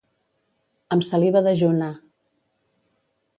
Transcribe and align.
Amb 0.95 1.05
saliva 1.09 1.43
dejuna. 1.49 1.91